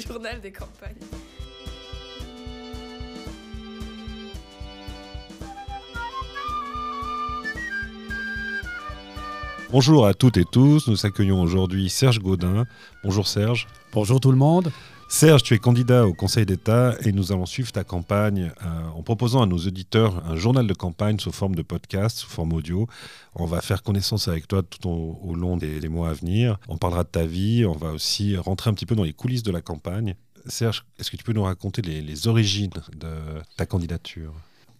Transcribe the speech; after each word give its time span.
Journal 0.00 0.40
des 0.40 0.52
campagnes. 0.52 0.94
Bonjour 9.70 10.06
à 10.06 10.14
toutes 10.14 10.36
et 10.36 10.44
tous, 10.44 10.86
nous 10.88 11.06
accueillons 11.06 11.40
aujourd'hui 11.40 11.88
Serge 11.88 12.20
Gaudin. 12.20 12.66
Bonjour 13.02 13.26
Serge. 13.26 13.66
Bonjour 13.92 14.20
tout 14.20 14.30
le 14.30 14.36
monde. 14.36 14.70
Serge, 15.08 15.44
tu 15.44 15.54
es 15.54 15.58
candidat 15.58 16.04
au 16.04 16.12
Conseil 16.12 16.46
d'État 16.46 16.96
et 17.04 17.12
nous 17.12 17.30
allons 17.30 17.46
suivre 17.46 17.70
ta 17.70 17.84
campagne 17.84 18.50
euh, 18.64 18.88
en 18.94 19.02
proposant 19.02 19.40
à 19.40 19.46
nos 19.46 19.56
auditeurs 19.56 20.22
un 20.26 20.34
journal 20.34 20.66
de 20.66 20.74
campagne 20.74 21.18
sous 21.20 21.30
forme 21.30 21.54
de 21.54 21.62
podcast, 21.62 22.18
sous 22.18 22.28
forme 22.28 22.52
audio. 22.52 22.88
On 23.36 23.46
va 23.46 23.60
faire 23.60 23.84
connaissance 23.84 24.26
avec 24.26 24.48
toi 24.48 24.62
tout 24.62 24.88
au, 24.88 25.34
long 25.34 25.56
des, 25.56 25.88
mois 25.88 26.10
à 26.10 26.12
venir. 26.12 26.58
On 26.68 26.76
parlera 26.76 27.04
de 27.04 27.08
ta 27.08 27.24
vie, 27.24 27.64
on 27.64 27.76
va 27.76 27.92
aussi 27.92 28.36
rentrer 28.36 28.68
un 28.68 28.74
petit 28.74 28.86
peu 28.86 28.96
dans 28.96 29.04
les 29.04 29.12
coulisses 29.12 29.44
de 29.44 29.52
la 29.52 29.60
campagne. 29.60 30.16
Serge, 30.46 30.84
est-ce 30.98 31.10
que 31.10 31.16
tu 31.16 31.22
peux 31.24 31.32
nous 31.32 31.44
raconter 31.44 31.82
les 31.82 32.26
origines 32.26 32.72
de 32.96 33.08
ta 33.56 33.64
candidature? 33.64 34.34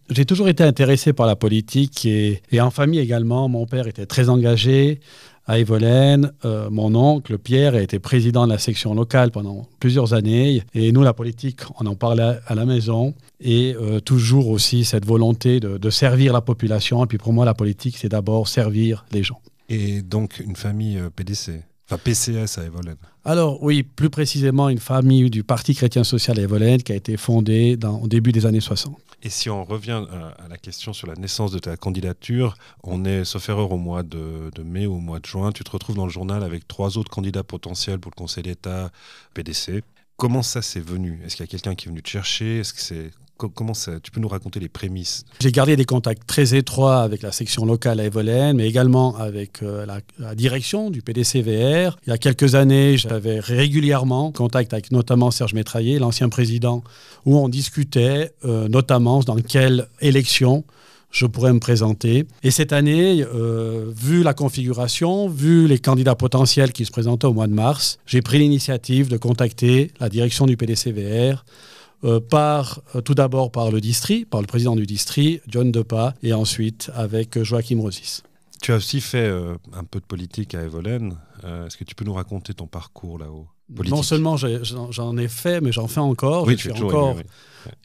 J'ai 0.09 0.25
toujours 0.25 0.47
été 0.47 0.63
intéressé 0.63 1.11
par 1.11 1.25
la 1.25 1.35
politique 1.35 2.05
et, 2.05 2.41
en 2.59 2.71
famille 2.71 2.99
également. 2.99 3.49
Mon 3.49 3.65
père 3.65 3.87
était 3.87 4.05
très 4.05 4.29
engagé 4.29 5.01
à 5.47 5.59
Evolène. 5.59 6.31
Euh, 6.45 6.69
mon 6.69 6.93
oncle, 6.95 7.37
Pierre, 7.37 7.73
a 7.73 7.81
été 7.81 7.99
président 7.99 8.45
de 8.45 8.51
la 8.51 8.59
section 8.59 8.93
locale 8.93 9.31
pendant 9.31 9.65
plusieurs 9.79 10.13
années. 10.13 10.61
Et 10.73 10.91
nous, 10.91 11.03
la 11.03 11.13
politique, 11.13 11.61
on 11.79 11.85
en 11.85 11.95
parlait 11.95 12.37
à 12.45 12.55
la 12.55 12.65
maison. 12.65 13.13
Et 13.39 13.75
euh, 13.79 13.99
toujours 13.99 14.49
aussi 14.49 14.83
cette 14.83 15.05
volonté 15.05 15.59
de, 15.59 15.89
servir 15.89 16.33
la 16.33 16.41
population. 16.41 17.03
Et 17.03 17.07
puis 17.07 17.17
pour 17.17 17.33
moi, 17.33 17.45
la 17.45 17.53
politique, 17.53 17.97
c'est 17.97 18.09
d'abord 18.09 18.47
servir 18.47 19.05
les 19.11 19.23
gens. 19.23 19.39
Et 19.69 20.01
donc 20.01 20.39
une 20.39 20.55
famille 20.55 20.97
euh, 20.97 21.09
PDC 21.09 21.61
Enfin, 21.89 21.97
PCS 22.03 22.57
à 22.57 22.65
Evolène. 22.65 22.97
Alors 23.23 23.63
oui, 23.63 23.81
plus 23.81 24.09
précisément 24.09 24.67
une 24.67 24.79
famille 24.79 25.29
du 25.29 25.45
Parti 25.45 25.73
chrétien 25.73 26.03
social 26.03 26.37
à 26.37 26.41
Evolène 26.41 26.83
qui 26.83 26.91
a 26.91 26.95
été 26.95 27.15
fondée 27.15 27.77
dans, 27.77 27.99
au 27.99 28.07
début 28.09 28.33
des 28.33 28.45
années 28.45 28.59
60. 28.59 28.97
Et 29.23 29.29
si 29.29 29.49
on 29.49 29.63
revient 29.63 30.03
à, 30.11 30.47
la 30.49 30.57
question 30.57 30.91
sur 30.91 31.07
la 31.07 31.13
naissance 31.15 31.51
de 31.51 31.59
ta 31.59 31.77
candidature, 31.77 32.57
on 32.83 33.05
est, 33.05 33.23
sauf 33.23 33.47
erreur, 33.47 33.71
au 33.71 33.77
mois 33.77 34.03
de, 34.03 34.51
de 34.53 34.63
mai 34.63 34.85
ou 34.85 34.95
au 34.95 34.99
mois 34.99 35.19
de 35.19 35.25
juin, 35.25 35.51
tu 35.51 35.63
te 35.63 35.71
retrouves 35.71 35.95
dans 35.95 36.05
le 36.05 36.11
journal 36.11 36.43
avec 36.43 36.67
trois 36.67 36.97
autres 36.97 37.09
candidats 37.09 37.43
potentiels 37.43 37.99
pour 37.99 38.11
le 38.11 38.17
Conseil 38.17 38.43
d'État 38.43 38.91
PDC. 39.33 39.81
Comment 40.17 40.41
ça 40.41 40.61
s'est 40.61 40.81
venu? 40.81 41.21
Est-ce 41.23 41.37
qu'il 41.37 41.43
y 41.45 41.47
a 41.47 41.51
quelqu'un 41.51 41.73
qui 41.73 41.87
est 41.87 41.89
venu 41.89 42.03
te 42.03 42.09
chercher? 42.09 42.59
Est-ce 42.59 42.73
que 42.73 42.81
c'est 42.81 43.11
Comment 43.37 43.73
ça, 43.73 43.99
tu 44.01 44.09
peux 44.09 44.19
nous 44.19 44.27
raconter 44.27 44.59
les 44.59 44.67
prémices? 44.67 45.23
J'ai 45.39 45.51
gardé 45.51 45.75
des 45.75 45.85
contacts 45.85 46.25
très 46.25 46.55
étroits 46.55 47.01
avec 47.01 47.21
la 47.21 47.31
section 47.31 47.65
locale 47.65 47.99
à 47.99 48.05
Evolène, 48.05 48.57
mais 48.57 48.67
également 48.67 49.15
avec 49.17 49.61
euh, 49.61 49.85
la, 49.85 50.35
direction 50.35 50.89
du 50.89 51.01
PDCVR. 51.01 51.97
Il 52.05 52.09
y 52.09 52.13
a 52.13 52.17
quelques 52.17 52.55
années, 52.55 52.97
j'avais 52.97 53.39
régulièrement 53.39 54.31
contact 54.31 54.73
avec 54.73 54.91
notamment 54.91 55.29
Serge 55.29 55.53
Métraillé, 55.53 55.99
l'ancien 55.99 56.29
président, 56.29 56.83
où 57.25 57.37
on 57.37 57.47
discutait 57.47 58.31
euh, 58.43 58.67
notamment 58.67 59.19
dans 59.19 59.35
quelle 59.35 59.87
élection 60.01 60.63
je 61.11 61.25
pourrais 61.25 61.53
me 61.53 61.59
présenter. 61.59 62.25
Et 62.43 62.51
cette 62.51 62.73
année, 62.73 63.23
euh, 63.23 63.91
vu 63.95 64.23
la 64.23 64.33
configuration, 64.33 65.29
vu 65.29 65.67
les 65.67 65.79
candidats 65.79 66.15
potentiels 66.15 66.73
qui 66.73 66.85
se 66.85 66.91
présentaient 66.91 67.27
au 67.27 67.33
mois 67.33 67.47
de 67.47 67.53
mars, 67.53 67.99
j'ai 68.05 68.21
pris 68.21 68.39
l'initiative 68.39 69.07
de 69.07 69.17
contacter 69.17 69.91
la 69.99 70.09
direction 70.09 70.45
du 70.45 70.57
PDCVR 70.57 71.43
euh, 72.03 72.19
par, 72.19 72.81
euh, 72.95 73.01
tout 73.01 73.15
d'abord 73.15 73.51
par 73.51 73.71
le 73.71 73.81
district, 73.81 74.29
par 74.29 74.41
le 74.41 74.47
président 74.47 74.75
du 74.75 74.85
district, 74.85 75.43
John 75.47 75.71
Depa, 75.71 76.13
et 76.21 76.33
ensuite 76.33 76.91
avec 76.93 77.41
Joachim 77.41 77.79
Rosis. 77.81 78.23
Tu 78.61 78.71
as 78.71 78.75
aussi 78.75 79.01
fait 79.01 79.27
euh, 79.27 79.55
un 79.73 79.83
peu 79.83 79.99
de 79.99 80.05
politique 80.05 80.55
à 80.55 80.63
Evolène. 80.63 81.17
Est-ce 81.43 81.77
que 81.77 81.83
tu 81.83 81.95
peux 81.95 82.03
nous 82.03 82.13
raconter 82.13 82.53
ton 82.53 82.67
parcours 82.67 83.19
là-haut? 83.19 83.47
Non 83.69 84.03
seulement 84.03 84.37
j'en 84.37 85.17
ai 85.17 85.27
fait, 85.27 85.61
mais 85.61 85.71
j'en 85.71 85.87
fais 85.87 85.99
encore. 85.99 86.47
Oui, 86.47 86.55
je 86.57 86.71
suis 86.71 86.83
encore 86.83 87.17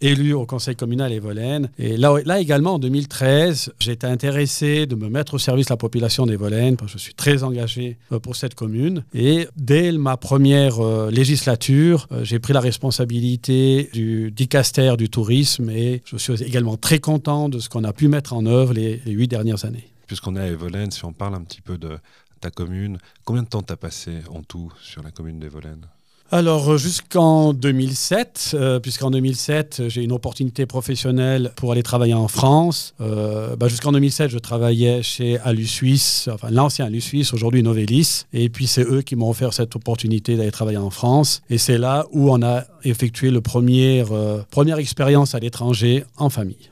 élu 0.01 0.33
au 0.33 0.47
conseil 0.47 0.77
communal 0.77 1.13
Evolène. 1.13 1.71
Et 1.79 1.97
là, 1.97 2.17
là 2.25 2.41
également, 2.41 2.75
en 2.75 2.79
2013, 2.79 3.73
j'ai 3.79 3.93
été 3.93 4.07
intéressé 4.07 4.87
de 4.87 4.95
me 4.95 5.09
mettre 5.09 5.35
au 5.35 5.39
service 5.39 5.67
de 5.67 5.73
la 5.73 5.77
population 5.77 6.27
d'Evolène, 6.27 6.77
parce 6.77 6.93
que 6.93 6.99
je 6.99 7.03
suis 7.03 7.15
très 7.15 7.43
engagé 7.43 7.97
euh, 8.13 8.19
pour 8.19 8.37
cette 8.37 8.55
commune. 8.55 9.05
Et 9.15 9.49
dès 9.57 9.93
ma 9.93 10.17
première 10.17 10.81
euh, 10.81 11.11
législature, 11.11 12.09
euh, 12.13 12.25
j'ai 12.25 12.39
pris 12.39 12.53
la 12.53 12.61
responsabilité 12.61 13.91
du 13.93 14.31
dicaster 14.31 14.97
du 14.97 15.09
tourisme 15.09 15.71
et 15.71 16.03
je 16.05 16.17
suis 16.17 16.43
également 16.43 16.77
très 16.77 16.99
content 16.99 17.49
de 17.49 17.59
ce 17.59 17.69
qu'on 17.69 17.85
a 17.85 17.93
pu 17.93 18.09
mettre 18.09 18.33
en 18.33 18.47
œuvre 18.47 18.73
les, 18.73 19.01
huit 19.07 19.29
dernières 19.29 19.65
années. 19.65 19.92
Puisqu'on 20.13 20.37
est 20.37 20.41
à 20.41 20.47
Evolène, 20.47 20.91
si 20.91 21.07
on 21.07 21.15
parle 21.15 21.35
un 21.35 21.41
petit 21.41 21.63
peu 21.63 21.79
de 21.79 21.99
ta 22.39 22.51
commune, 22.51 22.99
combien 23.25 23.45
de 23.45 23.49
temps 23.49 23.63
t'as 23.63 23.77
passé 23.77 24.19
en 24.29 24.43
tout 24.43 24.71
sur 24.83 25.03
la 25.03 25.11
commune 25.11 25.41
d'Evolène 25.41 25.87
alors 26.31 26.71
euh, 26.71 26.77
jusqu'en 26.79 27.53
2007, 27.53 28.53
euh, 28.55 28.81
puisqu'en 28.81 29.11
2007 29.11 29.85
j'ai 29.89 30.03
une 30.03 30.13
opportunité 30.13 30.65
professionnelle 30.65 31.53
pour 31.57 31.73
aller 31.73 31.83
travailler 31.83 32.15
en 32.15 32.29
France. 32.29 32.95
Euh, 33.03 33.55
bah, 33.57 33.69
jusqu'en 33.69 33.93
2007 33.93 34.31
je 34.31 34.39
travaillais 34.39 35.03
chez 35.03 35.39
Alu 35.41 35.67
Suisse, 35.67 36.31
enfin 36.33 36.49
l'ancien 36.51 36.87
Alu 36.87 37.03
Suisse, 37.03 37.35
aujourd'hui 37.35 37.63
Novelis. 37.63 38.25
Et 38.33 38.49
puis 38.49 38.67
c'est 38.67 38.83
eux 38.83 39.03
qui 39.03 39.15
m'ont 39.15 39.29
offert 39.29 39.53
cette 39.53 39.77
opportunité 39.77 40.37
d'aller 40.37 40.53
travailler 40.53 40.79
en 40.79 40.91
France. 40.91 41.43
Et 41.51 41.59
c'est 41.59 41.79
là 41.79 42.07
où 42.13 42.31
on 42.31 42.43
a 42.43 42.65
effectué 42.85 43.31
le 43.31 43.43
premier, 43.43 44.05
première 44.51 44.79
expérience 44.79 45.35
à 45.35 45.39
l'étranger 45.39 46.05
en 46.17 46.31
famille. 46.31 46.72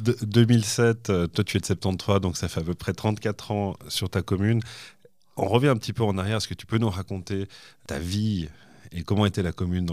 De 0.00 0.16
2007, 0.22 1.12
toi 1.32 1.44
tu 1.44 1.56
es 1.56 1.60
de 1.60 1.66
73, 1.66 2.20
donc 2.20 2.36
ça 2.36 2.48
fait 2.48 2.60
à 2.60 2.64
peu 2.64 2.74
près 2.74 2.92
34 2.92 3.50
ans 3.50 3.76
sur 3.88 4.08
ta 4.08 4.22
commune. 4.22 4.60
On 5.36 5.46
revient 5.46 5.68
un 5.68 5.76
petit 5.76 5.92
peu 5.92 6.02
en 6.02 6.16
arrière, 6.18 6.38
est-ce 6.38 6.48
que 6.48 6.54
tu 6.54 6.66
peux 6.66 6.78
nous 6.78 6.90
raconter 6.90 7.48
ta 7.86 7.98
vie 7.98 8.48
et 8.92 9.02
comment 9.02 9.26
était 9.26 9.42
la 9.42 9.52
commune 9.52 9.86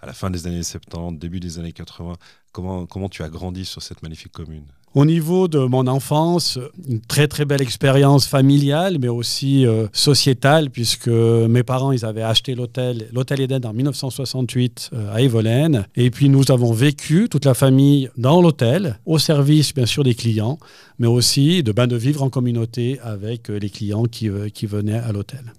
à 0.00 0.06
la 0.06 0.12
fin 0.12 0.30
des 0.30 0.46
années 0.46 0.62
70, 0.62 1.18
début 1.18 1.40
des 1.40 1.58
années 1.58 1.72
80 1.72 2.14
comment, 2.52 3.08
tu 3.10 3.22
as 3.22 3.28
grandi 3.28 3.64
sur 3.64 3.82
cette 3.82 4.02
magnifique 4.02 4.32
commune? 4.32 4.64
Au 4.94 5.06
niveau 5.06 5.48
de 5.48 5.58
mon 5.58 5.86
enfance, 5.86 6.58
une 6.86 7.00
très 7.00 7.26
très 7.26 7.46
belle 7.46 7.62
expérience 7.62 8.26
familiale, 8.26 8.98
mais 9.00 9.08
aussi 9.08 9.66
euh, 9.66 9.86
sociétale, 9.94 10.68
puisque 10.68 11.08
mes 11.08 11.62
parents 11.62 11.92
ils 11.92 12.04
avaient 12.04 12.22
acheté 12.22 12.54
l'hôtel, 12.54 13.08
l'hôtel 13.10 13.40
Eden 13.40 13.64
en 13.64 13.72
1968 13.72 14.90
euh, 14.92 15.14
à 15.14 15.22
Evolène, 15.22 15.86
et 15.96 16.10
puis 16.10 16.28
nous 16.28 16.50
avons 16.50 16.74
vécu 16.74 17.30
toute 17.30 17.46
la 17.46 17.54
famille 17.54 18.10
dans 18.18 18.42
l'hôtel, 18.42 18.98
au 19.06 19.18
service 19.18 19.72
bien 19.72 19.86
sûr 19.86 20.04
des 20.04 20.14
clients, 20.14 20.58
mais 20.98 21.06
aussi 21.06 21.62
de 21.62 21.72
bain 21.72 21.86
de 21.86 21.96
vivre 21.96 22.22
en 22.22 22.28
communauté 22.28 23.00
avec 23.00 23.48
euh, 23.48 23.58
les 23.58 23.70
clients 23.70 24.04
qui 24.04 24.28
venaient 24.66 24.98
à 24.98 25.10
l'hôtel. 25.10 25.54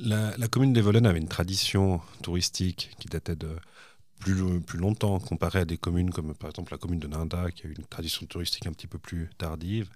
La, 0.00 0.48
commune 0.48 0.72
d'Evolène 0.72 1.06
avait 1.06 1.18
une 1.18 1.28
tradition 1.28 2.00
touristique 2.22 2.90
qui 2.98 3.08
datait 3.08 3.36
de 3.36 3.48
plus, 4.20 4.34
longtemps 4.78 5.18
comparée 5.18 5.60
à 5.60 5.64
des 5.64 5.76
communes 5.76 6.10
comme 6.10 6.34
par 6.34 6.50
exemple 6.50 6.72
la 6.72 6.78
commune 6.78 6.98
de 6.98 7.06
Ninda 7.06 7.50
qui 7.50 7.66
a 7.66 7.70
eu 7.70 7.74
une 7.76 7.84
tradition 7.84 8.26
touristique 8.26 8.66
un 8.66 8.72
petit 8.72 8.86
peu 8.86 8.98
plus 8.98 9.30
tardive. 9.38 9.88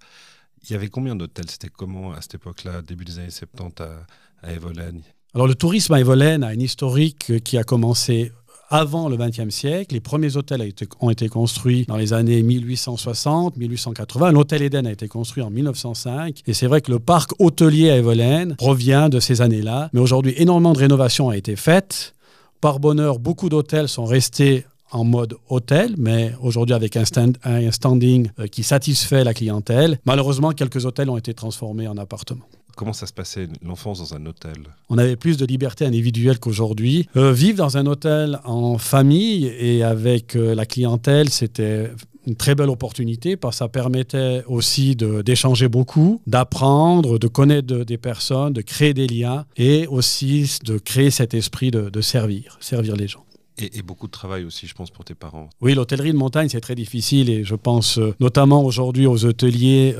Il 0.64 0.70
y 0.70 0.74
avait 0.74 0.88
combien 0.88 1.16
d'hôtels? 1.16 1.50
C'était 1.50 1.68
comment 1.68 2.12
à 2.12 2.20
cette 2.20 2.36
époque-là, 2.36 2.82
début 2.82 3.04
des 3.04 3.18
années 3.18 3.30
70 3.30 3.82
à, 3.82 4.06
à 4.42 4.52
Evolène 4.52 5.02
Alors 5.34 5.46
le 5.46 5.54
tourisme 5.54 5.92
à 5.94 6.00
Evolène 6.00 6.44
a 6.44 6.52
une 6.52 6.62
historique 6.62 7.42
qui 7.44 7.58
a 7.58 7.64
commencé 7.64 8.32
avant 8.72 9.08
le 9.08 9.16
XXe 9.16 9.54
siècle. 9.54 9.94
Les 9.94 10.00
premiers 10.00 10.36
hôtels 10.36 10.72
ont 11.00 11.10
été 11.10 11.28
construits 11.28 11.84
dans 11.86 11.96
les 11.96 12.14
années 12.14 12.42
1860, 12.42 13.56
1880. 13.56 14.32
L'hôtel 14.32 14.62
Eden 14.62 14.86
a 14.86 14.92
été 14.92 15.08
construit 15.08 15.42
en 15.42 15.50
1905. 15.50 16.40
Et 16.46 16.54
c'est 16.54 16.66
vrai 16.66 16.80
que 16.80 16.90
le 16.90 16.98
parc 16.98 17.32
hôtelier 17.38 17.90
à 17.90 17.98
Evolène 17.98 18.56
provient 18.56 19.10
de 19.10 19.20
ces 19.20 19.42
années-là. 19.42 19.90
Mais 19.92 20.00
aujourd'hui, 20.00 20.34
énormément 20.38 20.72
de 20.72 20.78
rénovations 20.78 21.28
ont 21.28 21.32
été 21.32 21.54
faites. 21.54 22.14
Par 22.62 22.80
bonheur, 22.80 23.18
beaucoup 23.18 23.50
d'hôtels 23.50 23.88
sont 23.88 24.06
restés 24.06 24.64
en 24.90 25.04
mode 25.04 25.36
hôtel, 25.48 25.94
mais 25.98 26.32
aujourd'hui 26.40 26.74
avec 26.74 26.96
un, 26.96 27.04
un 27.44 27.70
standing 27.70 28.28
euh, 28.38 28.46
qui 28.46 28.62
satisfait 28.62 29.24
la 29.24 29.34
clientèle. 29.34 29.98
Malheureusement, 30.04 30.52
quelques 30.52 30.84
hôtels 30.84 31.10
ont 31.10 31.16
été 31.16 31.34
transformés 31.34 31.88
en 31.88 31.96
appartements. 31.96 32.44
Comment 32.76 32.92
ça 32.92 33.06
se 33.06 33.12
passait 33.12 33.48
l'enfance 33.62 33.98
dans 33.98 34.14
un 34.16 34.26
hôtel? 34.26 34.54
On 34.88 34.98
avait 34.98 35.16
plus 35.16 35.36
de 35.36 35.44
liberté 35.44 35.84
individuelle 35.84 36.38
qu'aujourd'hui. 36.38 37.08
Euh, 37.16 37.32
vivre 37.32 37.58
dans 37.58 37.76
un 37.76 37.86
hôtel 37.86 38.40
en 38.44 38.78
famille 38.78 39.46
et 39.46 39.82
avec 39.82 40.36
euh, 40.36 40.54
la 40.54 40.64
clientèle, 40.64 41.28
c'était 41.28 41.90
une 42.26 42.36
très 42.36 42.54
belle 42.54 42.70
opportunité 42.70 43.36
parce 43.36 43.56
que 43.56 43.58
ça 43.58 43.68
permettait 43.68 44.44
aussi 44.46 44.96
d'échanger 44.96 45.68
beaucoup, 45.68 46.22
d'apprendre, 46.26 47.18
de 47.18 47.26
connaître 47.26 47.84
des 47.84 47.98
personnes, 47.98 48.52
de 48.52 48.62
créer 48.62 48.94
des 48.94 49.06
liens 49.06 49.44
et 49.56 49.86
aussi 49.88 50.58
de 50.64 50.78
créer 50.78 51.10
cet 51.10 51.34
esprit 51.34 51.70
de, 51.70 52.00
servir, 52.00 52.56
servir 52.60 52.96
les 52.96 53.08
gens. 53.08 53.24
Et, 53.58 53.82
beaucoup 53.82 54.06
de 54.06 54.12
travail 54.12 54.44
aussi, 54.44 54.66
je 54.66 54.74
pense, 54.74 54.90
pour 54.90 55.04
tes 55.04 55.14
parents. 55.14 55.50
Oui, 55.60 55.74
l'hôtellerie 55.74 56.12
de 56.12 56.16
montagne, 56.16 56.48
c'est 56.48 56.60
très 56.60 56.74
difficile 56.74 57.28
et 57.28 57.44
je 57.44 57.54
pense 57.54 57.98
euh, 57.98 58.14
notamment 58.18 58.64
aujourd'hui 58.64 59.06
aux 59.06 59.24
hôteliers 59.24 59.94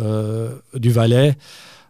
du 0.75 0.91
Valais 0.91 1.37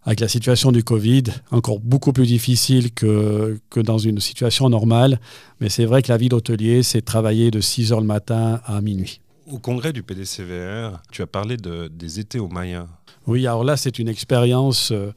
avec 0.05 0.21
la 0.21 0.29
situation 0.29 0.73
du 0.73 0.83
Covid, 0.83 1.25
encore 1.51 1.79
beaucoup 1.79 2.13
plus 2.13 2.27
difficile 2.27 2.93
que, 2.93 3.61
que 3.71 3.81
dans 3.81 3.99
une 3.99 4.21
situation 4.21 4.69
normale. 4.69 5.21
Mais 5.61 5.69
c'est 5.69 5.85
vrai 5.85 6.03
que 6.03 6.09
la 6.09 6.17
vie 6.17 6.29
d'hôtelier, 6.29 6.83
c'est 6.83 7.03
travailler 7.03 7.51
de 7.51 7.61
6 7.61 7.93
heures 7.93 8.01
le 8.01 8.07
matin 8.07 8.61
à 8.67 8.81
minuit. 8.81 9.21
Au 9.51 9.59
congrès 9.59 9.93
du 9.93 10.03
PDCVR, 10.03 11.01
tu 11.11 11.23
as 11.23 11.27
parlé 11.27 11.57
de, 11.57 11.89
des 11.89 12.21
étés 12.21 12.39
au 12.39 12.49
Maya. 12.49 12.87
Oui, 13.27 13.47
alors 13.47 13.65
là, 13.65 13.77
c'est 13.77 13.99
une 13.99 14.09
expérience 14.09 14.91
euh, 14.93 15.13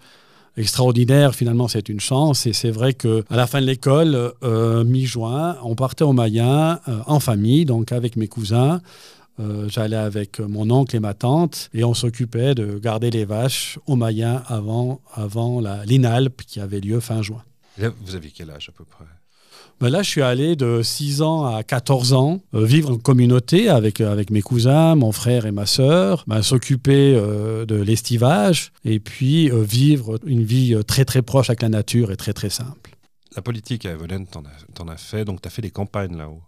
extraordinaire. 0.58 1.34
Finalement, 1.34 1.68
c'est 1.68 1.90
une 1.90 2.00
chance. 2.00 2.46
Et 2.46 2.54
c'est 2.54 2.72
vrai 2.72 2.94
qu'à 2.94 3.24
la 3.30 3.48
fin 3.48 3.62
de 3.62 3.66
l'école, 3.66 4.34
euh, 4.44 4.84
mi-juin, 4.84 5.58
on 5.64 5.76
partait 5.76 6.04
au 6.04 6.14
Mayen 6.14 6.80
euh, 6.88 7.00
en 7.08 7.20
famille, 7.20 7.66
donc 7.66 7.92
avec 7.92 8.16
mes 8.16 8.28
cousins. 8.28 8.82
Euh, 9.40 9.68
j'allais 9.68 9.98
avec 9.98 10.40
mon 10.40 10.70
oncle 10.72 10.96
et 10.96 11.00
ma 11.00 11.14
tante 11.14 11.70
et 11.74 11.84
on 11.84 11.94
s'occupait 11.94 12.56
de 12.56 12.80
garder 12.80 13.10
les 13.10 13.26
vaches 13.26 13.78
au 13.86 13.96
Mayen 13.96 14.44
avant, 14.48 15.02
avant 15.14 15.62
l'INALP 15.86 16.42
qui 16.44 16.60
avait 16.60 16.80
lieu 16.80 17.00
fin 17.00 17.22
juin. 17.22 17.44
vous 17.78 18.16
aviez 18.16 18.32
quel 18.32 18.50
âge 18.52 18.70
à 18.70 18.72
peu 18.72 18.86
près? 18.86 19.06
Ben 19.82 19.90
là, 19.90 20.04
je 20.04 20.10
suis 20.10 20.22
allé 20.22 20.56
de 20.56 20.82
6 20.82 21.22
ans 21.22 21.54
à 21.54 21.62
14 21.62 22.14
ans 22.14 22.40
euh, 22.54 22.64
vivre 22.64 22.92
en 22.92 22.98
communauté 22.98 23.68
avec, 23.68 24.00
euh, 24.00 24.10
avec 24.10 24.30
mes 24.30 24.42
cousins, 24.42 24.96
mon 24.96 25.12
frère 25.12 25.46
et 25.46 25.52
ma 25.52 25.66
sœur, 25.66 26.24
ben, 26.28 26.42
s'occuper 26.42 27.16
de 27.16 27.76
l'estivage 27.76 28.72
et 28.86 29.00
puis 29.00 29.50
vivre 29.50 30.18
une 30.26 30.44
vie 30.44 30.78
très 30.88 31.04
très 31.04 31.22
proche 31.22 31.50
avec 31.50 31.62
la 31.62 31.70
nature 31.70 32.12
et 32.12 32.16
très 32.16 32.32
très 32.32 32.50
simple. 32.50 32.92
La 33.36 33.42
politique 33.42 33.86
à 33.86 33.92
Evelyn, 33.92 34.24
tu 34.24 34.38
en, 34.38 34.88
as 34.88 34.98
fait, 34.98 35.26
donc 35.26 35.42
tu 35.42 35.48
as 35.48 35.52
fait 35.52 35.62
des 35.62 35.72
campagnes 35.72 36.16
là-haut. 36.16 36.42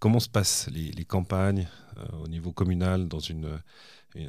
Comment 0.00 0.18
se 0.18 0.28
passent 0.28 0.68
les, 0.72 1.04
campagnes 1.04 1.68
euh, 1.98 2.24
au 2.24 2.28
niveau 2.28 2.52
communal 2.52 3.06
dans 3.06 3.20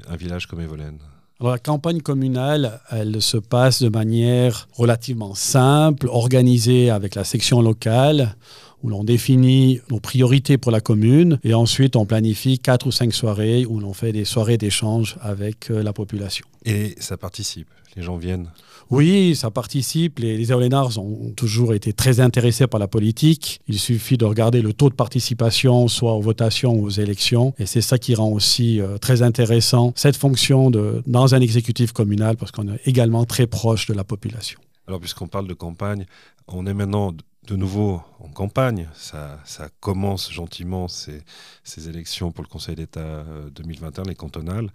un 0.07 0.15
village 0.17 0.45
comme 0.45 0.61
Evolène 0.61 0.99
alors, 1.39 1.53
la 1.53 1.59
campagne 1.59 2.01
communale, 2.01 2.81
elle 2.91 3.19
se 3.19 3.37
passe 3.37 3.81
de 3.81 3.89
manière 3.89 4.67
relativement 4.73 5.33
simple, 5.33 6.07
organisée 6.07 6.91
avec 6.91 7.15
la 7.15 7.23
section 7.23 7.63
locale, 7.63 8.35
où 8.83 8.89
l'on 8.89 9.03
définit 9.03 9.79
nos 9.89 9.99
priorités 9.99 10.57
pour 10.57 10.71
la 10.71 10.81
commune, 10.81 11.39
et 11.43 11.53
ensuite 11.53 11.95
on 11.95 12.05
planifie 12.05 12.59
quatre 12.59 12.87
ou 12.87 12.91
cinq 12.91 13.13
soirées 13.13 13.65
où 13.65 13.79
l'on 13.79 13.93
fait 13.93 14.11
des 14.11 14.25
soirées 14.25 14.57
d'échange 14.57 15.17
avec 15.21 15.69
euh, 15.69 15.83
la 15.83 15.93
population. 15.93 16.45
Et 16.65 16.95
ça 16.99 17.17
participe, 17.17 17.67
les 17.95 18.03
gens 18.03 18.17
viennent? 18.17 18.49
Oui, 18.89 19.37
ça 19.37 19.51
participe. 19.51 20.19
Les, 20.19 20.37
les 20.37 20.51
ont 20.51 21.31
toujours 21.33 21.73
été 21.73 21.93
très 21.93 22.19
intéressés 22.19 22.67
par 22.67 22.77
la 22.77 22.89
politique. 22.89 23.61
Il 23.69 23.79
suffit 23.79 24.17
de 24.17 24.25
regarder 24.25 24.61
le 24.61 24.73
taux 24.73 24.89
de 24.89 24.95
participation, 24.95 25.87
soit 25.87 26.13
aux 26.13 26.21
votations 26.21 26.73
ou 26.73 26.87
aux 26.87 26.89
élections. 26.89 27.53
Et 27.57 27.65
c'est 27.65 27.79
ça 27.79 27.97
qui 27.97 28.15
rend 28.15 28.29
aussi 28.29 28.81
euh, 28.81 28.97
très 28.97 29.21
intéressant 29.21 29.93
cette 29.95 30.17
fonction 30.17 30.69
de, 30.69 31.03
dans 31.07 31.33
un 31.35 31.39
exécutif 31.39 31.93
communal, 31.93 32.35
parce 32.35 32.51
qu'on 32.51 32.67
est 32.67 32.81
également 32.85 33.23
très 33.23 33.47
proche 33.47 33.87
de 33.87 33.93
la 33.93 34.03
population. 34.03 34.59
Alors, 34.87 34.99
puisqu'on 34.99 35.27
parle 35.27 35.47
de 35.47 35.53
campagne, 35.53 36.05
on 36.47 36.65
est 36.65 36.73
maintenant 36.73 37.13
de 37.47 37.55
nouveau 37.55 38.01
en 38.19 38.29
campagne. 38.29 38.87
Ça, 38.93 39.39
commence 39.79 40.31
gentiment 40.31 40.87
ces, 40.87 41.23
ces, 41.63 41.89
élections 41.89 42.31
pour 42.31 42.43
le 42.43 42.49
Conseil 42.49 42.75
d'État 42.75 43.25
2021, 43.51 44.03
euh, 44.03 44.05
les 44.07 44.15
cantonales. 44.15 44.69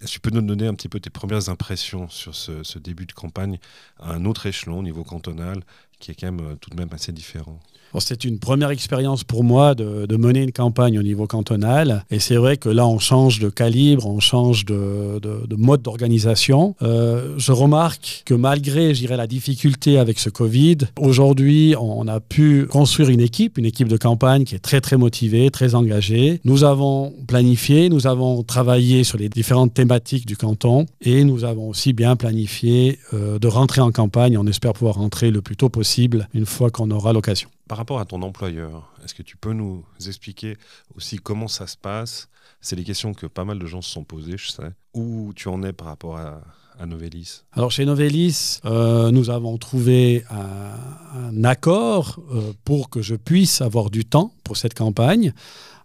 Est-ce 0.00 0.06
que 0.06 0.12
tu 0.12 0.20
peux 0.20 0.30
nous 0.30 0.42
donner 0.42 0.66
un 0.66 0.74
petit 0.74 0.88
peu 0.88 1.00
tes 1.00 1.10
premières 1.10 1.48
impressions 1.48 2.08
sur 2.08 2.34
ce, 2.34 2.62
ce 2.62 2.78
début 2.78 3.06
de 3.06 3.12
campagne 3.12 3.58
à 3.98 4.12
un 4.12 4.24
autre 4.24 4.46
échelon 4.46 4.78
au 4.78 4.82
niveau 4.82 5.04
cantonal 5.04 5.62
qui 5.98 6.10
est 6.10 6.14
quand 6.14 6.32
même 6.32 6.46
euh, 6.46 6.56
tout 6.56 6.70
de 6.70 6.76
même 6.76 6.90
assez 6.92 7.12
différent? 7.12 7.58
C'est 7.98 8.24
une 8.24 8.38
première 8.38 8.70
expérience 8.70 9.24
pour 9.24 9.42
moi 9.42 9.74
de, 9.74 10.16
mener 10.16 10.42
une 10.42 10.52
campagne 10.52 10.98
au 10.98 11.02
niveau 11.02 11.26
cantonal. 11.26 12.04
Et 12.10 12.18
c'est 12.18 12.36
vrai 12.36 12.58
que 12.58 12.68
là, 12.68 12.86
on 12.86 12.98
change 12.98 13.38
de 13.38 13.48
calibre, 13.48 14.06
on 14.06 14.20
change 14.20 14.66
de, 14.66 15.20
mode 15.56 15.82
d'organisation. 15.82 16.74
Euh, 16.82 17.34
je 17.38 17.52
remarque 17.52 18.22
que 18.24 18.34
malgré, 18.34 18.94
je 18.94 19.00
dirais, 19.00 19.16
la 19.16 19.26
difficulté 19.26 19.98
avec 19.98 20.18
ce 20.18 20.30
Covid, 20.30 20.78
aujourd'hui, 20.98 21.74
on 21.78 22.06
a 22.06 22.20
pu 22.20 22.66
construire 22.66 23.08
une 23.08 23.20
équipe, 23.20 23.58
une 23.58 23.64
équipe 23.64 23.88
de 23.88 23.96
campagne 23.96 24.44
qui 24.44 24.54
est 24.54 24.60
très, 24.60 24.80
très 24.80 24.96
motivée, 24.96 25.50
très 25.50 25.74
engagée. 25.74 26.40
Nous 26.44 26.64
avons 26.64 27.12
planifié, 27.26 27.88
nous 27.88 28.06
avons 28.06 28.42
travaillé 28.42 29.04
sur 29.04 29.18
les 29.18 29.28
différentes 29.28 29.74
thématiques 29.74 30.26
du 30.26 30.36
canton 30.36 30.86
et 31.00 31.24
nous 31.24 31.44
avons 31.44 31.68
aussi 31.68 31.92
bien 31.92 32.16
planifié 32.16 32.98
euh, 33.14 33.38
de 33.38 33.48
rentrer 33.48 33.80
en 33.80 33.90
campagne. 33.90 34.36
On 34.38 34.46
espère 34.46 34.72
pouvoir 34.72 34.96
rentrer 34.96 35.30
le 35.30 35.40
plus 35.40 35.56
tôt 35.56 35.68
possible 35.68 36.28
une 36.34 36.46
fois 36.46 36.70
qu'on 36.70 36.90
aura 36.90 37.12
l'occasion. 37.12 37.48
Par 37.70 37.78
rapport 37.78 38.00
à 38.00 38.04
ton 38.04 38.20
employeur, 38.22 38.92
est-ce 39.04 39.14
que 39.14 39.22
tu 39.22 39.36
peux 39.36 39.52
nous 39.52 39.84
expliquer 40.04 40.56
aussi 40.96 41.18
comment 41.18 41.46
ça 41.46 41.68
se 41.68 41.76
passe? 41.76 42.28
C'est 42.60 42.74
des 42.74 42.82
questions 42.82 43.14
que 43.14 43.26
pas 43.26 43.44
mal 43.44 43.60
de 43.60 43.66
gens 43.66 43.80
se 43.80 43.92
sont 43.92 44.02
posées, 44.02 44.36
je 44.36 44.50
sais. 44.50 44.72
Où 44.92 45.32
tu 45.36 45.46
en 45.46 45.62
es 45.62 45.72
par 45.72 45.86
rapport 45.86 46.16
à, 46.16 46.40
Novelis? 46.84 47.42
Alors 47.52 47.70
chez 47.70 47.84
Novelis, 47.84 48.58
euh, 48.64 49.12
nous 49.12 49.30
avons 49.30 49.56
trouvé 49.56 50.24
un, 50.30 51.44
accord 51.44 52.18
euh, 52.32 52.52
pour 52.64 52.90
que 52.90 53.02
je 53.02 53.14
puisse 53.14 53.60
avoir 53.60 53.90
du 53.90 54.04
temps 54.04 54.34
pour 54.42 54.56
cette 54.56 54.74
campagne. 54.74 55.32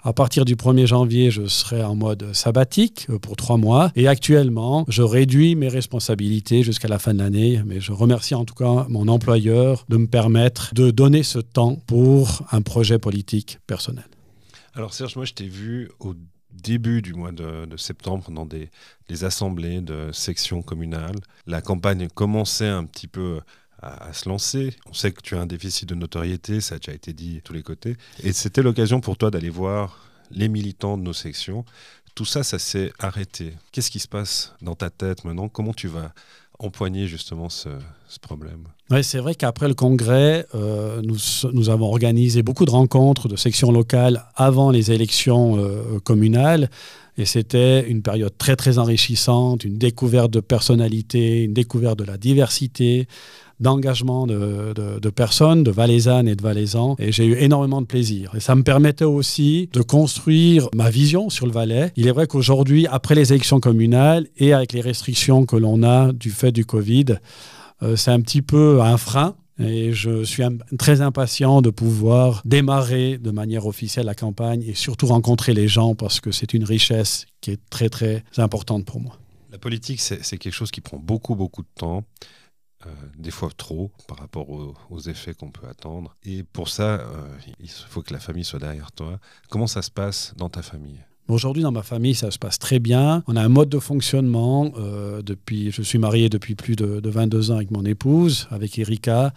À 0.07 0.13
partir 0.13 0.45
du 0.45 0.55
1er 0.55 0.85
janvier, 0.85 1.31
je 1.31 1.47
serai 1.47 1.83
en 1.83 1.95
mode 1.95 2.31
sabbatique 2.31 3.07
euh, 3.09 3.17
pour 3.17 3.35
trois 3.35 3.57
mois. 3.57 3.91
Et 3.95 4.07
actuellement, 4.07 4.85
je 4.87 5.01
réduis 5.01 5.55
mes 5.55 5.67
responsabilités 5.67 6.61
jusqu'à 6.61 6.87
la 6.87 6.99
fin 6.99 7.15
de 7.15 7.17
l'année. 7.17 7.63
Mais 7.65 7.79
je 7.79 7.91
remercie 7.91 8.35
en 8.35 8.45
tout 8.45 8.53
cas 8.53 8.85
mon 8.87 9.07
employeur 9.07 9.83
de 9.89 9.97
me 9.97 10.05
permettre 10.05 10.75
de 10.75 10.91
donner 10.91 11.23
ce 11.23 11.39
temps 11.39 11.77
pour 11.87 12.43
un 12.51 12.61
projet 12.61 12.99
politique 12.99 13.57
personnel. 13.65 14.05
Alors 14.75 14.93
Serge, 14.93 15.15
moi 15.15 15.25
je 15.25 15.33
t'ai 15.33 15.47
vu 15.47 15.89
au 15.99 16.13
début 16.51 17.01
du 17.01 17.15
mois 17.15 17.31
de, 17.31 17.65
septembre 17.75 18.29
dans 18.29 18.45
des, 18.45 18.69
assemblées 19.23 19.81
de 19.81 20.11
sections 20.11 20.61
communales. 20.61 21.15
La 21.47 21.61
campagne 21.61 22.09
commençait 22.13 22.67
un 22.67 22.85
petit 22.85 23.07
peu 23.07 23.39
à, 23.85 24.13
se 24.13 24.27
lancer. 24.27 24.73
On 24.89 24.93
sait 24.93 25.11
que 25.11 25.21
tu 25.21 25.35
as 25.35 25.41
un 25.41 25.45
déficit 25.45 25.87
de 25.87 25.95
notoriété, 25.95 26.61
ça 26.61 26.75
a 26.75 26.77
déjà 26.77 26.93
été 26.93 27.13
dit 27.13 27.35
de 27.35 27.39
tous 27.39 27.53
les 27.53 27.63
côtés. 27.63 27.95
Et 28.23 28.33
c'était 28.33 28.63
l'occasion 28.63 28.99
pour 28.99 29.17
toi 29.17 29.31
d'aller 29.31 29.49
voir 29.49 29.99
les 30.31 30.47
militants 30.47 30.97
de 30.97 31.03
nos 31.03 31.13
sections. 31.13 31.65
Tout 32.15 32.25
ça, 32.25 32.43
ça 32.43 32.59
s'est 32.59 32.91
arrêté. 32.99 33.53
Qu'est-ce 33.71 33.91
qui 33.91 33.99
se 33.99 34.07
passe 34.07 34.53
dans 34.61 34.75
ta 34.75 34.89
tête 34.89 35.25
maintenant? 35.25 35.49
Comment 35.49 35.73
tu 35.73 35.87
vas 35.87 36.13
empoigner 36.59 37.07
justement 37.07 37.49
ce, 37.49 37.69
problème? 38.21 38.63
Oui, 38.89 39.03
c'est 39.03 39.19
vrai 39.19 39.35
qu'après 39.35 39.67
le 39.67 39.73
congrès, 39.73 40.45
euh, 40.55 41.01
nous, 41.01 41.69
avons 41.69 41.87
organisé 41.87 42.43
beaucoup 42.43 42.65
de 42.65 42.71
rencontres 42.71 43.27
de 43.27 43.35
sections 43.35 43.71
locales 43.71 44.25
avant 44.35 44.71
les 44.71 44.91
élections 44.91 45.57
euh, 45.57 45.99
communales. 45.99 46.69
Et 47.17 47.25
c'était 47.25 47.89
une 47.89 48.01
période 48.01 48.37
très, 48.37 48.55
très 48.55 48.77
enrichissante, 48.77 49.63
une 49.63 49.77
découverte 49.77 50.31
de 50.31 50.41
personnalité, 50.41 51.43
une 51.43 51.53
découverte 51.53 51.97
de 51.97 52.03
la 52.03 52.17
diversité, 52.17 53.07
d'engagement 53.59 54.27
de, 54.27 55.09
personnes, 55.09 55.63
de 55.63 55.71
Valaisannes 55.71 56.27
et 56.27 56.35
de 56.35 56.41
Valaisans. 56.41 56.95
Et 56.99 57.11
j'ai 57.11 57.25
eu 57.25 57.35
énormément 57.35 57.81
de 57.81 57.87
plaisir. 57.87 58.31
Et 58.35 58.39
ça 58.39 58.55
me 58.55 58.63
permettait 58.63 59.05
aussi 59.05 59.69
de 59.73 59.81
construire 59.81 60.67
ma 60.75 60.89
vision 60.89 61.29
sur 61.29 61.45
le 61.45 61.51
Valais. 61.51 61.91
Il 61.95 62.07
est 62.07 62.11
vrai 62.11 62.27
qu'aujourd'hui, 62.27 62.87
après 62.87 63.15
les 63.15 63.31
élections 63.31 63.59
communales 63.59 64.27
et 64.37 64.53
avec 64.53 64.73
les 64.73 64.81
restrictions 64.81 65.45
que 65.45 65.55
l'on 65.55 65.83
a 65.83 66.11
du 66.11 66.31
fait 66.31 66.51
du 66.51 66.65
Covid, 66.65 67.17
euh, 67.81 67.95
c'est 67.95 68.11
un 68.11 68.21
petit 68.21 68.41
peu 68.41 68.81
un 68.81 68.97
frein. 68.97 69.35
Et 69.59 69.93
je 69.93 70.23
suis 70.23 70.43
très 70.77 71.01
impatient 71.01 71.61
de 71.61 71.69
pouvoir 71.69 72.41
démarrer 72.43 73.17
de 73.17 73.31
manière 73.31 73.65
officielle 73.65 74.05
la 74.05 74.15
campagne 74.15 74.63
et 74.63 74.73
surtout 74.73 75.07
rencontrer 75.07 75.53
les 75.53 75.67
gens 75.67 75.95
parce 75.95 76.19
que 76.19 76.31
c'est 76.31 76.53
une 76.53 76.65
richesse 76.65 77.25
qui 77.39 77.51
est 77.51 77.59
très 77.69 77.89
très 77.89 78.23
importante 78.37 78.85
pour 78.85 78.99
moi. 78.99 79.17
La 79.51 79.57
politique, 79.57 80.01
c'est 80.01 80.37
quelque 80.37 80.53
chose 80.53 80.71
qui 80.71 80.81
prend 80.81 80.97
beaucoup 80.97 81.35
beaucoup 81.35 81.61
de 81.61 81.67
temps. 81.75 82.03
Euh, 82.85 82.89
des 83.17 83.31
fois 83.31 83.49
trop 83.55 83.89
par 84.07 84.17
rapport 84.17 84.47
aux, 84.49 84.99
effets 84.99 85.33
qu'on 85.33 85.49
peut 85.49 85.67
attendre. 85.67 86.15
Et 86.23 86.43
pour 86.43 86.69
ça, 86.69 86.99
euh, 86.99 87.27
il 87.59 87.69
faut 87.69 88.01
que 88.01 88.13
la 88.13 88.19
famille 88.19 88.43
soit 88.43 88.59
derrière 88.59 88.91
toi. 88.91 89.19
Comment 89.49 89.65
ça 89.65 89.81
se 89.81 89.89
passe 89.89 90.33
dans 90.37 90.49
ta 90.49 90.61
famille? 90.61 90.99
Aujourd'hui, 91.27 91.63
dans 91.63 91.71
ma 91.71 91.81
famille, 91.81 92.13
ça 92.13 92.29
se 92.29 92.37
passe 92.37 92.59
très 92.59 92.77
bien. 92.77 93.23
On 93.27 93.35
a 93.35 93.41
un 93.41 93.49
mode 93.49 93.69
de 93.69 93.79
fonctionnement. 93.79 94.71
Euh, 94.77 95.23
depuis, 95.23 95.71
je 95.71 95.81
suis 95.81 95.97
marié 95.97 96.29
depuis 96.29 96.53
plus 96.53 96.75
de, 96.75 97.01
22 97.03 97.49
ans 97.49 97.55
avec 97.55 97.71
mon 97.71 97.83
épouse, 97.83 98.47
avec 98.51 98.77
Erika. 98.77 99.33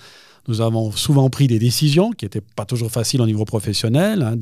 Nous 0.48 0.60
avons 0.60 0.92
souvent 0.92 1.30
pris 1.30 1.46
des 1.46 1.58
décisions 1.58 2.12
qui 2.12 2.26
n'étaient 2.26 2.42
pas 2.42 2.66
toujours 2.66 2.90
faciles 2.90 3.22
au 3.22 3.26
niveau 3.26 3.44
professionnel, 3.44 4.22
hein, 4.22 4.36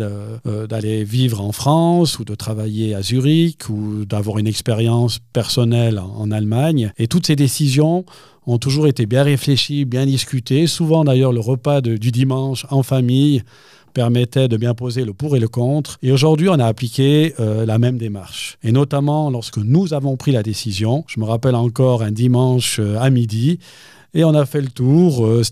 d'aller 0.67 1.05
vivre 1.05 1.41
en 1.41 1.53
France 1.53 2.19
ou 2.19 2.25
de 2.25 2.35
travailler 2.35 2.95
à 2.95 3.03
Zurich 3.03 3.69
ou 3.69 4.05
d'avoir 4.05 4.39
une 4.39 4.47
expérience 4.47 5.19
personnelle 5.33 5.99
en 5.99 6.31
Allemagne. 6.31 6.93
Et 6.99 7.09
toutes 7.09 7.27
ces 7.27 7.37
décisions 7.37 8.05
ont 8.47 8.59
toujours 8.59 8.87
été 8.87 9.07
bien 9.07 9.25
réfléchis, 9.25 9.85
bien 9.85 10.07
discutés. 10.07 10.69
Souvent 10.69 11.05
d'ailleurs 11.05 11.33
le 11.33 11.41
repas 11.41 11.81
du 11.81 12.13
dimanche 12.13 12.67
en 12.71 12.85
famille 12.85 13.43
permettait 13.97 14.47
de 14.47 14.59
bien 14.59 14.75
poser 14.75 15.07
le 15.07 15.15
pour 15.15 15.37
et 15.37 15.41
le 15.41 15.49
contre. 15.49 15.97
Et 16.03 16.13
aujourd'hui, 16.13 16.51
on 16.51 16.59
a 16.59 16.67
appliqué 16.67 17.33
euh, 17.41 17.65
la 17.65 17.79
même 17.79 17.97
démarche. 17.97 18.59
Et 18.63 18.71
notamment 18.71 19.31
lorsque 19.31 19.57
nous 19.57 19.95
avons 19.95 20.19
pris 20.19 20.33
la 20.33 20.43
décision, 20.43 21.03
je 21.09 21.19
me 21.19 21.25
rappelle 21.25 21.55
encore 21.55 22.03
un 22.03 22.13
dimanche 22.13 22.79
euh, 22.79 22.99
à 23.01 23.09
midi, 23.09 23.59
et 24.13 24.23
on 24.23 24.35
a 24.35 24.45
fait 24.45 24.61
le 24.61 24.69
tour 24.69 25.25
euh, 25.25 25.43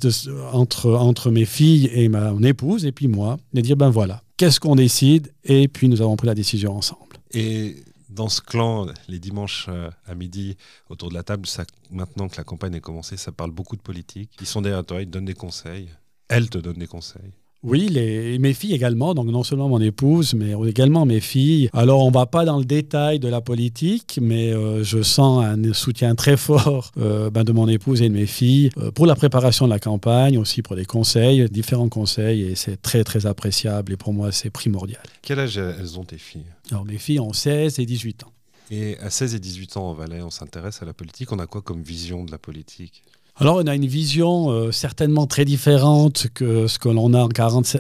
entre, 0.53 0.93
entre 0.93 1.31
mes 1.31 1.47
filles 1.47 1.89
et 1.95 2.11
ma, 2.11 2.33
mon 2.33 2.43
épouse, 2.43 2.85
et 2.85 2.93
puis 2.93 3.09
moi, 3.09 3.39
de 3.55 3.63
dire, 3.63 3.77
ben 3.79 3.89
voilà, 3.89 4.23
qu'est-ce 4.37 4.61
qu'on 4.61 4.77
décide? 4.77 5.33
Et 5.45 5.67
puis 5.67 5.89
nous 5.89 6.03
avons 6.03 6.17
pris 6.17 6.27
la 6.27 6.35
décision 6.35 6.77
ensemble. 6.77 7.17
Et 7.33 7.77
dans 8.11 8.29
ce 8.29 8.43
clan, 8.43 8.87
les 9.09 9.21
dimanches 9.21 9.71
à 10.07 10.15
midi, 10.15 10.59
autour 10.91 11.09
de 11.09 11.15
la 11.15 11.23
table, 11.23 11.49
maintenant 11.91 12.29
que 12.29 12.37
la 12.37 12.45
campagne 12.45 12.75
est 12.75 12.81
commencée, 12.81 13.17
ça 13.17 13.33
parle 13.33 13.53
beaucoup 13.53 13.77
de 13.77 13.83
politique. 13.83 14.33
Ils 14.43 14.47
sont 14.47 14.61
derrière 14.61 14.85
toi, 14.85 15.01
ils 15.01 15.07
te 15.07 15.13
donnent 15.13 15.25
des 15.25 15.33
conseils. 15.35 15.89
Elle 16.29 16.51
te 16.51 16.59
donne 16.59 16.79
des 16.79 16.87
conseils. 16.87 17.33
Oui, 17.65 17.89
les, 17.89 18.39
mes 18.39 18.53
filles 18.53 18.75
également, 18.75 19.15
donc 19.15 19.29
non 19.29 19.43
seulement 19.43 19.71
mon 19.71 19.81
épouse, 19.81 20.35
mais 20.35 20.53
également 20.69 21.07
mes 21.07 21.21
filles. 21.21 21.71
Alors 21.73 22.05
on 22.05 22.09
ne 22.09 22.15
va 22.15 22.27
pas 22.27 22.45
dans 22.45 22.59
le 22.59 22.67
détail 22.67 23.19
de 23.19 23.27
la 23.27 23.41
politique, 23.41 24.19
mais 24.21 24.53
euh, 24.53 24.85
je 24.85 25.03
sens 25.03 25.43
un 25.43 25.73
soutien 25.73 26.15
très 26.15 26.37
fort 26.37 26.93
euh, 26.99 27.31
ben, 27.31 27.43
de 27.43 27.53
mon 27.53 27.67
épouse 27.67 28.03
et 28.03 28.11
de 28.11 28.15
mes 28.15 28.27
filles 28.27 28.69
euh, 28.77 28.91
pour 28.91 29.07
la 29.07 29.15
préparation 29.15 29.65
de 29.65 29.71
la 29.71 29.79
campagne, 29.79 30.37
aussi 30.37 30.61
pour 30.61 30.77
des 30.77 30.85
conseils, 30.85 31.49
différents 31.49 31.89
conseils, 31.89 32.43
et 32.43 32.55
c'est 32.55 32.83
très 32.83 33.03
très 33.03 33.25
appréciable 33.25 33.95
et 33.95 33.97
pour 33.97 34.13
moi 34.13 34.31
c'est 34.31 34.51
primordial. 34.51 35.03
Quel 35.23 35.41
âge 35.41 35.57
elles 35.57 35.99
ont 35.99 36.05
tes 36.05 36.19
filles? 36.19 36.45
Alors 36.71 36.85
mes 36.85 36.99
filles 36.99 37.21
ont 37.21 37.33
16 37.33 37.79
et 37.79 37.87
18 37.87 38.25
ans. 38.25 38.33
Et 38.71 38.99
à 38.99 39.09
16 39.09 39.37
et 39.37 39.39
18 39.39 39.79
ans 39.79 39.89
en 39.89 39.95
Valais, 39.95 40.21
on 40.21 40.31
s'intéresse 40.31 40.83
à 40.83 40.85
la 40.85 40.93
politique. 40.93 41.33
On 41.33 41.39
a 41.39 41.47
quoi 41.47 41.63
comme 41.63 41.83
vision 41.83 42.25
de 42.25 42.31
la 42.31 42.39
politique? 42.39 43.03
Alors, 43.37 43.57
on 43.57 43.67
a 43.67 43.75
une 43.75 43.87
vision 43.87 44.51
euh, 44.51 44.71
certainement 44.71 45.27
très 45.27 45.45
différente 45.45 46.29
que 46.35 46.69
ce 46.69 46.79
que 46.79 46.89
l'on 46.89 47.15
a 47.15 47.29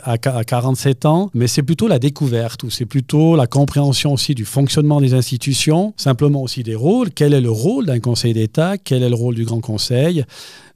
à, 0.03 0.19
47 0.19 1.07
ans, 1.07 1.31
mais 1.33 1.47
c'est 1.47 1.63
plutôt 1.63 1.87
la 1.87 2.01
découverte 2.01 2.65
ou 2.65 2.71
c'est 2.71 2.87
plutôt 2.87 3.37
la 3.37 3.47
compréhension 3.47 4.13
aussi 4.13 4.35
du 4.35 4.45
fonctionnement 4.45 5.01
des 5.01 5.15
institutions, 5.15 5.95
simplement 5.97 6.43
aussi 6.43 6.65
des 6.65 6.75
rôles. 6.75 7.11
Quel 7.13 7.35
est 7.35 7.41
le 7.41 7.53
rôle 7.53 7.87
d'un 7.87 8.01
conseil 8.01 8.35
d'État? 8.35 8.79
Quel 8.79 9.05
est 9.05 9.09
le 9.09 9.15
rôle 9.15 9.37
du 9.37 9.45
Grand 9.45 9.61
Conseil? 9.61 10.25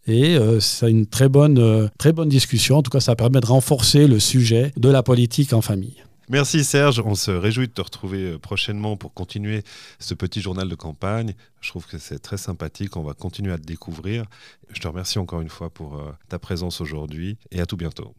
Et 0.06 0.37
euh, 0.37 0.61
c'est 0.61 0.88
une 0.88 1.06
très 1.06 1.28
bonne, 1.28 1.58
euh, 1.58 1.88
très 1.99 2.12
bonne 2.12 2.28
discussion. 2.28 2.76
En 2.76 2.82
tout 2.82 2.90
cas, 2.92 3.00
ça 3.00 3.16
permet 3.16 3.40
de 3.40 3.47
renforcer 3.47 4.06
le 4.06 4.20
sujet 4.20 4.70
de 4.76 4.88
la 4.88 5.02
politique 5.02 5.52
en 5.54 5.61
famille. 5.61 6.04
Merci 6.30 6.62
Serge, 6.62 7.00
on 7.00 7.14
se 7.14 7.30
réjouit 7.30 7.68
de 7.68 7.73
te 7.73 7.80
retrouver 7.80 8.32
euh, 8.32 8.38
prochainement 8.38 8.99
pour 8.99 9.14
continuer 9.14 9.62
ce 9.99 10.12
petit 10.12 10.42
journal 10.42 10.68
de 10.68 10.75
campagne. 10.75 11.35
Je 11.62 11.70
trouve 11.70 11.87
que 11.87 11.97
c'est 11.97 12.18
très 12.18 12.37
sympathique, 12.37 12.97
on 12.99 13.02
va 13.02 13.14
continuer 13.14 13.52
à 13.52 13.56
te 13.56 13.64
découvrir. 13.64 14.26
Je 14.70 14.78
te 14.78 14.87
remercie 14.87 15.18
encore 15.18 15.40
une 15.40 15.49
fois 15.49 15.70
pour 15.70 15.97
euh, 15.97 16.12
ta 16.28 16.38
présence 16.38 16.82
aujourd'hui 16.82 17.38
et 17.50 17.62
à 17.62 17.66
tout 17.66 17.78
bientôt. 17.78 18.14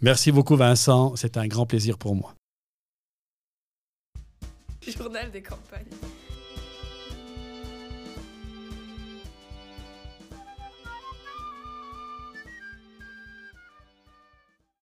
Merci 0.00 0.32
beaucoup 0.32 0.56
Vincent, 0.56 1.14
c'est 1.14 1.36
un 1.36 1.46
grand 1.46 1.66
plaisir 1.66 1.96
pour 1.96 2.16
moi. 2.16 2.34
Journal 4.96 5.30
des 5.30 5.42
campagnes. 5.42 5.84